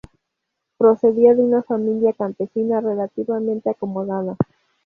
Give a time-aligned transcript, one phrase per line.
[0.79, 4.35] Procedía de una familia campesina relativamente acomodada.